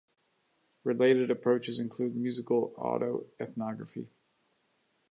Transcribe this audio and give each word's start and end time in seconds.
Related 0.83 1.29
approaches 1.29 1.77
include 1.77 2.15
musical 2.15 2.73
autoethnography. 2.75 4.07